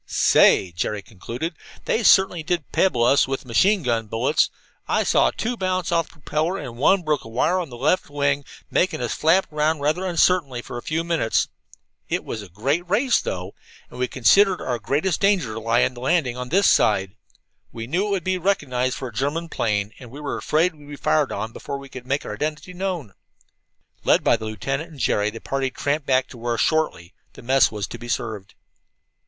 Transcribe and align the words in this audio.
"Say," 0.07 0.71
Jerry 0.71 1.03
concluded, 1.03 1.53
"they 1.85 2.01
certainly 2.01 2.41
did 2.41 2.71
pebble 2.71 3.03
us 3.03 3.27
with 3.27 3.45
machine 3.45 3.83
gun 3.83 4.07
bullets! 4.07 4.49
I 4.87 5.03
saw 5.03 5.29
two 5.29 5.55
bounce 5.55 5.91
off 5.91 6.07
the 6.07 6.13
propeller, 6.13 6.57
and 6.57 6.75
one 6.77 7.03
broke 7.03 7.23
a 7.23 7.27
wire 7.27 7.59
on 7.59 7.69
the 7.69 7.77
left 7.77 8.09
wing, 8.09 8.43
making 8.71 8.99
us 8.99 9.13
flap 9.13 9.53
around 9.53 9.77
rather 9.79 10.03
uncertainly 10.03 10.63
for 10.63 10.79
a 10.79 10.81
few 10.81 11.03
minutes. 11.03 11.49
It 12.09 12.25
was 12.25 12.41
a 12.41 12.49
great 12.49 12.89
race, 12.89 13.21
though, 13.21 13.53
and 13.91 13.99
we 13.99 14.07
considered 14.07 14.59
our 14.59 14.79
greatest 14.79 15.19
danger 15.19 15.59
lay 15.59 15.85
in 15.85 15.93
landing 15.93 16.35
on 16.35 16.49
this 16.49 16.67
side. 16.67 17.13
We 17.71 17.85
knew 17.85 18.07
it 18.07 18.09
would 18.09 18.23
be 18.23 18.39
recognized 18.39 18.95
for 18.97 19.09
a 19.09 19.13
German 19.13 19.49
plane, 19.49 19.93
and 19.99 20.09
we 20.09 20.19
were 20.19 20.35
afraid 20.37 20.73
we'd 20.73 20.87
be 20.87 20.95
fired 20.95 21.31
on 21.31 21.51
before 21.51 21.77
we 21.77 21.89
could 21.89 22.07
make 22.07 22.25
our 22.25 22.33
identity 22.33 22.73
known." 22.73 23.13
Led 24.03 24.23
by 24.23 24.35
the 24.35 24.45
lieutenant 24.45 24.89
and 24.89 24.99
Jerry, 24.99 25.29
the 25.29 25.39
party 25.39 25.69
tramped 25.69 26.07
back 26.07 26.25
to 26.29 26.39
where, 26.39 26.57
shortly, 26.57 27.13
mess 27.39 27.71
was 27.71 27.85
to 27.85 27.99
be 27.99 28.07
served. 28.09 28.55